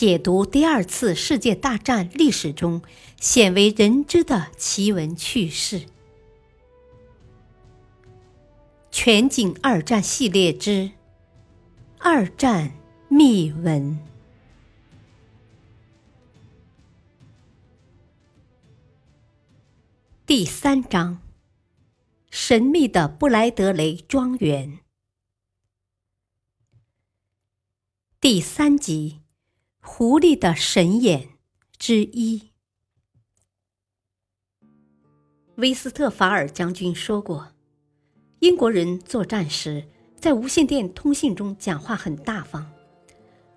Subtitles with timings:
[0.00, 2.80] 解读第二次世界大战历史中
[3.18, 5.82] 鲜为人知的奇闻趣事。
[8.90, 10.70] 全景二战系列之
[11.98, 12.72] 《二战
[13.08, 14.00] 秘闻》
[20.24, 21.20] 第三章：
[22.30, 24.78] 神秘的布莱德雷庄园。
[28.18, 29.19] 第三集。
[29.92, 31.30] 狐狸的神眼
[31.76, 32.52] 之一，
[35.56, 37.52] 威斯特法尔将军说过，
[38.38, 39.84] 英国人作战时
[40.16, 42.70] 在无线电通信中讲话很大方。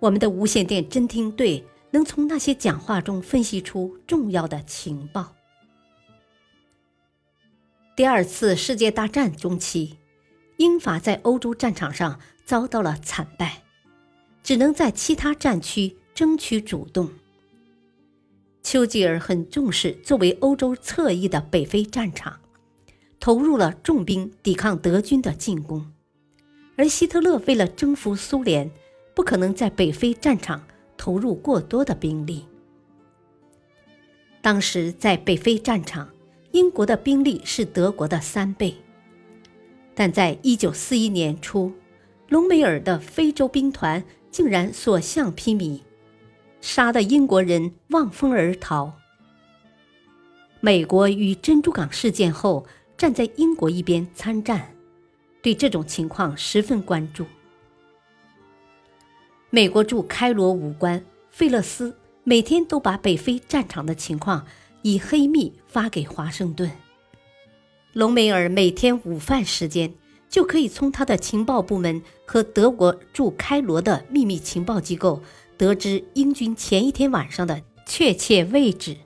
[0.00, 5.34] 我们的无线电侦听队能从那些讲话中分析出重要的情报。
[7.96, 9.98] 第二次世界大战中期，
[10.58, 13.62] 英法在欧洲战场上遭到了惨败，
[14.42, 15.96] 只能在其他战区。
[16.14, 17.10] 争取主动。
[18.62, 22.40] 丘吉尔很重视作为欧洲侧翼的北非战场，
[23.20, 25.92] 投入了重兵抵抗德军的进攻。
[26.76, 28.70] 而希特勒为了征服苏联，
[29.14, 30.64] 不可能在北非战场
[30.96, 32.44] 投入过多的兵力。
[34.40, 36.08] 当时在北非战场，
[36.52, 38.74] 英国的兵力是德国的三倍。
[39.94, 41.72] 但在一九四一年初，
[42.28, 45.80] 隆美尔的非洲兵团竟然所向披靡。
[46.64, 48.90] 杀得英国人望风而逃。
[50.60, 54.74] 美国与珍珠港事件后，站在英国一边参战，
[55.42, 57.26] 对这种情况十分关注。
[59.50, 64.46] 美国驻开罗武官费勒斯每天都把北非战场的情况
[64.80, 66.70] 以黑密发给华盛顿。
[67.92, 69.92] 隆美尔每天午饭时间
[70.30, 75.22] 就可以从他的情报部门和德国驻开罗的秘密情报机构。
[75.56, 78.96] 得知英军前一天晚上的确切位置。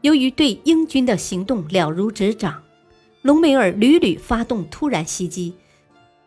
[0.00, 2.62] 由于对英军的行动了如指掌，
[3.22, 5.54] 隆美尔屡屡发动突然袭击，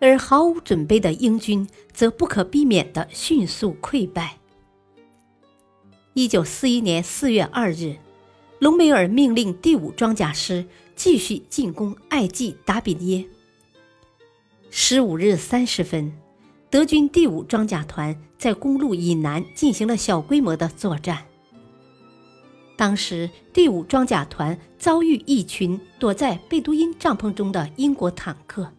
[0.00, 4.36] 而毫无准备的英军则不可避免地迅速溃败。
[6.12, 7.96] 一九四一年四月二日，
[8.58, 13.24] 隆美尔命令第五装甲师继续进攻艾季达比耶。
[14.70, 16.12] 十五日三十分。
[16.74, 21.24] 德军第五装甲团在公路以南进行了小规模的作战。
[22.76, 28.72] 当时，第五装甲团遭遇一群躲在贝都因帐篷中的英国坦克。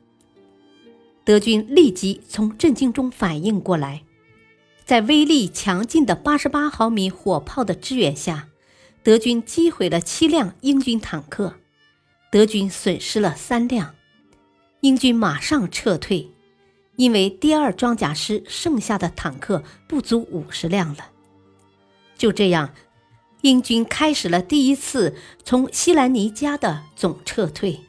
[1.24, 4.04] 德军立即从震惊中反应过来，
[4.84, 8.50] 在威力强劲的八十八毫米火炮的支援下，
[9.04, 11.54] 德军击毁了七辆英军坦克，
[12.30, 13.96] 德军损失了三辆，
[14.82, 16.30] 英军马上撤退。
[16.96, 21.12] 因为第二装甲师剩下的坦克不足五十辆了，
[22.18, 22.74] 就这样，
[23.42, 27.82] 英军开始了第一次从西兰尼加的总撤退。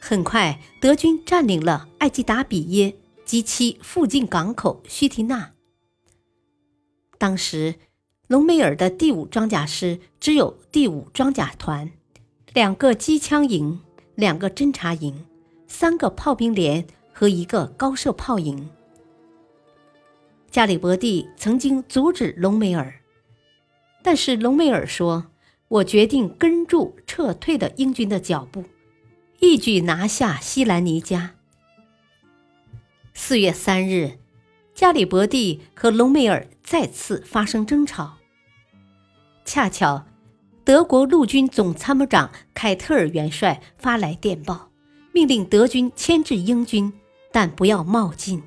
[0.00, 5.52] 很快，德军占领了艾吉达比耶及其附近港口须提纳。
[7.18, 7.76] 当时，
[8.26, 11.92] 隆美尔的第五装甲师只有第五装甲团、
[12.52, 13.80] 两个机枪营、
[14.16, 15.24] 两个侦察营。
[15.72, 18.68] 三个炮兵连和一个高射炮营。
[20.50, 23.00] 加里伯蒂曾经阻止隆美尔，
[24.02, 25.28] 但是隆美尔说
[25.68, 28.66] ：“我决定跟住撤退的英军的脚步，
[29.40, 31.36] 一举拿下西兰尼加。”
[33.14, 34.18] 四月三日，
[34.74, 38.18] 加里伯蒂和隆美尔再次发生争吵。
[39.46, 40.04] 恰巧，
[40.64, 44.71] 德国陆军总参谋长凯特尔元帅发来电报。
[45.12, 46.92] 命令德军牵制英军，
[47.30, 48.42] 但不要冒进。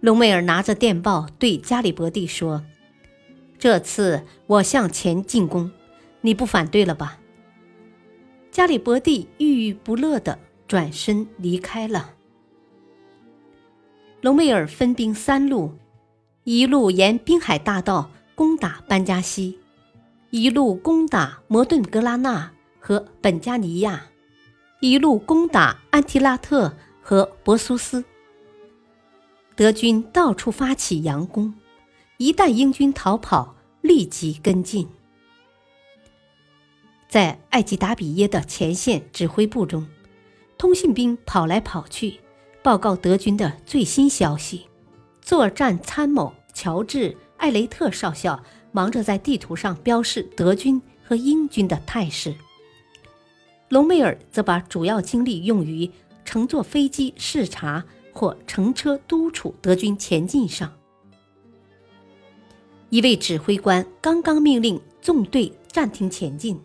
[0.00, 2.62] 隆美尔拿着电报对加里伯蒂说
[3.58, 5.70] ：“这次我向前进攻，
[6.20, 7.18] 你不反对了吧？”
[8.52, 12.10] 加里伯蒂郁郁不乐地转身离开了。
[14.20, 15.72] 隆美尔分兵三路，
[16.44, 19.58] 一路沿滨海大道攻打班加西，
[20.28, 24.04] 一路攻打摩顿格拉纳和本加尼亚。
[24.84, 28.04] 一路攻打安提拉特和博苏斯，
[29.56, 31.54] 德军到处发起佯攻，
[32.18, 34.86] 一旦英军逃跑，立即跟进。
[37.08, 39.86] 在艾吉达比耶的前线指挥部中，
[40.58, 42.20] 通信兵跑来跑去，
[42.62, 44.66] 报告德军的最新消息。
[45.22, 52.36] 作战参谋乔治·艾雷特少校忙着在地图上标示德军和英军的态势。
[53.74, 55.90] 隆美尔则把主要精力用于
[56.24, 60.72] 乘坐飞机视察或乘车督促德军前进上。
[62.88, 66.56] 一位指挥官刚刚命令纵队暂停前进，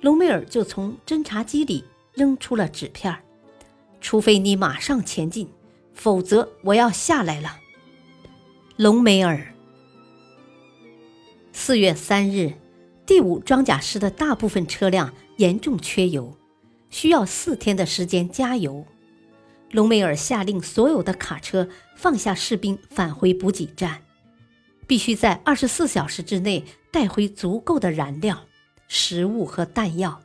[0.00, 1.84] 隆美尔就从侦察机里
[2.14, 3.14] 扔出了纸片
[4.00, 5.46] 除非你马上前进，
[5.92, 7.58] 否则我要下来了。”
[8.76, 9.52] 隆美尔。
[11.52, 12.54] 四月三日，
[13.04, 16.34] 第五装甲师的大部分车辆严重缺油，
[16.90, 18.86] 需要四天的时间加油。
[19.70, 24.02] 隆美尔下令所有的卡车放下士兵，返回补给站。
[24.86, 28.46] 必须在二十四小时之内带回足够的燃料、
[28.88, 30.22] 食物和弹药。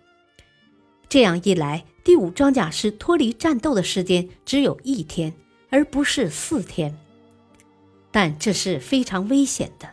[1.10, 5.34] 这样一来，第五装甲师脱离战斗的时间只有一天，
[5.70, 6.98] 而不是四天。
[8.10, 9.90] 但这是非常危险的。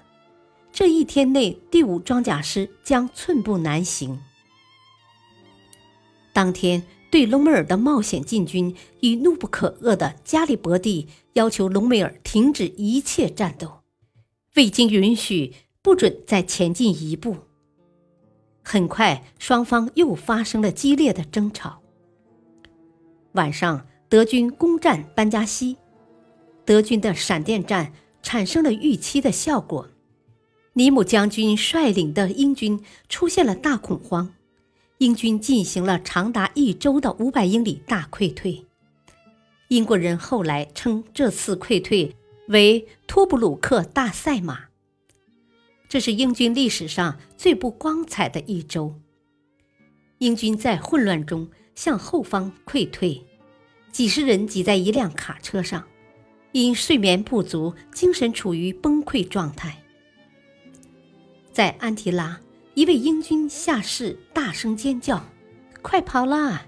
[0.72, 4.20] 这一天内，第五装甲师将寸步难行。
[6.32, 13.81] 当天，对隆美尔的冒险进军与怒不可遏的加里伯蒂要求隆美尔停止一切战斗。
[14.55, 17.37] 未经允许，不准再前进一步。
[18.62, 21.81] 很快，双方又发生了激烈的争吵。
[23.32, 25.77] 晚上，德军攻占班加西，
[26.65, 27.93] 德军的闪电战
[28.23, 29.88] 产生了预期的效果。
[30.75, 34.35] 尼姆将军率领的英军出现了大恐慌，
[35.00, 38.67] 英军进行了长达一周的五百英里大溃退。
[39.69, 42.14] 英国人后来称这次溃退。
[42.49, 44.64] 为托布鲁克大赛马，
[45.88, 48.93] 这是英军历史上最不光彩的一周。
[50.19, 53.25] 英军在混乱中向后方溃退，
[53.93, 55.87] 几十人挤在一辆卡车上，
[56.50, 59.81] 因睡眠不足，精神处于崩溃状态。
[61.53, 62.41] 在安提拉，
[62.75, 65.25] 一位英军下士大声尖叫
[65.82, 66.67] ：“快跑啦！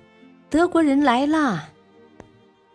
[0.50, 1.70] 德国人来啦！”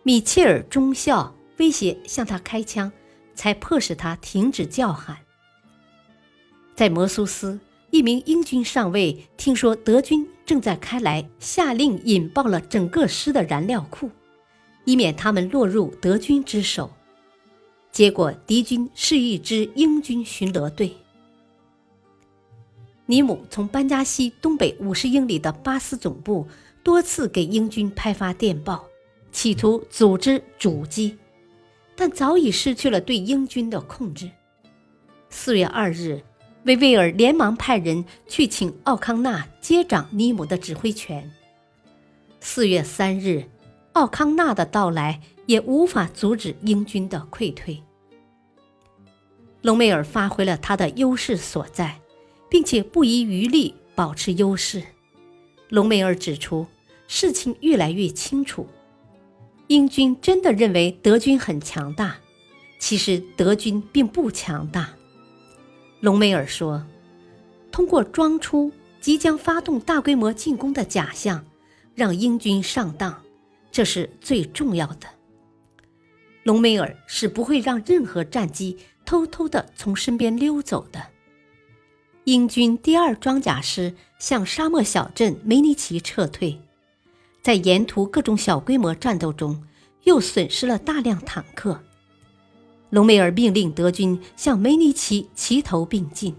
[0.02, 2.90] 米切尔中校威胁向他开枪。
[3.38, 5.16] 才迫使他停止叫喊。
[6.74, 7.60] 在摩苏斯，
[7.92, 14.10] 一名英军上尉听说德军正在开来，下令引爆了整个师的燃料库，
[14.84, 16.90] 以免他们落入德军之手。
[17.92, 20.96] 结果，敌军是一支英军巡逻队。
[23.10, 26.46] 尼姆从班加西东北五十英里的巴斯总部
[26.82, 28.84] 多次给英军派发电报，
[29.32, 31.16] 企图组织阻击。
[31.96, 34.30] 但早已失去了对英军的控制。
[35.30, 36.20] 四月二日，
[36.64, 41.32] 维维尔连忙派人去请奥康纳接掌尼姆的指挥权。
[42.40, 43.42] 四月三日，
[43.94, 47.82] 奥康纳的到来也无法阻止英军的溃退。
[49.62, 51.98] 隆美尔发挥了他的优势所在，
[52.48, 54.82] 并且不遗余力保持优势。
[55.68, 56.66] 隆美尔指出，
[57.06, 58.66] 事情越来越清楚。
[59.66, 62.16] 英军真的认为德军很强大，
[62.78, 64.94] 其实德军并不强大。
[66.00, 66.86] 隆美尔说
[67.70, 71.44] ：“通过装出即将发动大规模进攻的假象，
[71.94, 73.22] 让英军上当，
[73.70, 75.06] 这是最重要的。
[76.44, 81.08] 隆美尔是不会让任何战机偷偷的从身边溜走的。”
[82.28, 86.60] 英军第二装甲师向沙漠小镇梅尼奇撤退。
[87.40, 89.62] 在沿途各种小规模战斗中，
[90.02, 91.82] 又损失了大量坦克。
[92.90, 96.36] 隆美尔命令德军向梅尼奇齐头并进。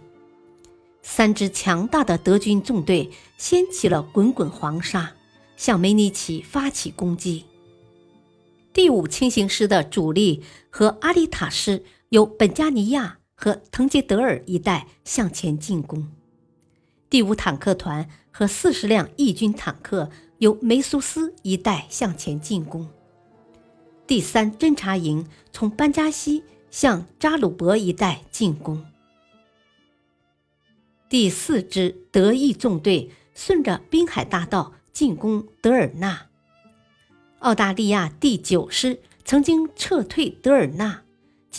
[1.01, 5.11] 三支强大的德军纵队掀起了滚滚黄沙，
[5.57, 7.45] 向梅尼奇发起攻击。
[8.71, 16.11] 第五轻型师的主力和阿里塔师由本加尼亚和滕杰德尔一带向前进攻。
[17.09, 20.09] 第五坦克团和四十辆义军坦克。
[20.39, 22.87] 由梅苏斯一带向前进攻，
[24.07, 28.85] 第三侦察营从班加西向扎鲁伯一带进攻，
[31.09, 36.27] 第四支德意纵队顺着滨海大道进攻德尔纳。
[37.39, 41.03] 澳大利亚第九师曾经撤退德尔纳，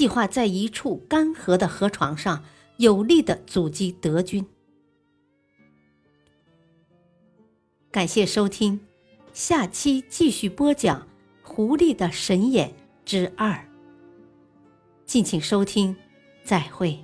[0.01, 2.43] 计划在一处干涸的河床上
[2.79, 4.47] 有力的阻击德军。
[7.91, 8.81] 感谢收听，
[9.35, 11.03] 下期继续播讲
[11.43, 12.73] 《狐狸的神眼
[13.05, 13.53] 之二》。
[15.05, 15.95] 敬请收听，
[16.45, 16.99] 再会。